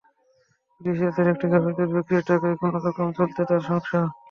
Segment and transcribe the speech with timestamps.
[0.81, 4.05] বিদেশি জাতের একটি গাভির দুধ বিক্রির টাকায় কোনো রকমে চলত তাঁর সংসার।